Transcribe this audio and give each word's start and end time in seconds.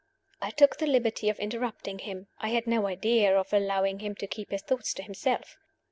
I 0.41 0.49
took 0.49 0.77
the 0.77 0.87
liberty 0.87 1.29
of 1.29 1.37
interrupting 1.37 1.99
him. 1.99 2.25
I 2.39 2.47
had 2.49 2.65
no 2.65 2.87
idea 2.87 3.37
of 3.37 3.53
allowing 3.53 3.99
him 3.99 4.15
to 4.15 4.25
keep 4.25 4.49
his 4.49 4.63
thoughts 4.63 4.95
to 4.95 5.03
himself. 5.03 5.57